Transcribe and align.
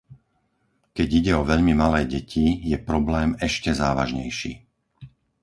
Keď 0.97 1.07
ide 1.19 1.33
o 1.41 1.45
veľmi 1.51 1.73
malé 1.83 2.01
deti, 2.15 2.45
je 2.65 2.73
problém 2.89 3.29
ešte 3.47 3.69
závažnejší. 3.81 4.53